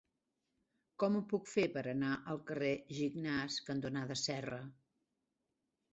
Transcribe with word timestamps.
Com 1.03 1.17
ho 1.17 1.21
puc 1.33 1.51
fer 1.51 1.65
per 1.75 1.83
anar 1.91 2.15
al 2.33 2.41
carrer 2.49 2.73
Gignàs 3.01 3.61
cantonada 3.69 4.19
Serra? 4.25 4.63